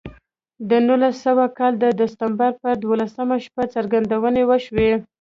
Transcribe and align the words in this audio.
د 0.69 0.71
نولس 0.87 1.15
سوه 1.25 1.45
کال 1.57 1.73
د 1.79 1.85
ډسمبر 1.99 2.51
پر 2.61 2.73
دولسمه 2.85 3.37
شپه 3.45 3.63
څرګندونې 3.75 4.43
وشوې 4.49 4.91